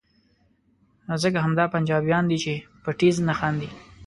[1.21, 2.53] ځکه همدا پنجابیان دي چې
[2.83, 3.69] په ټیز نه خاندي.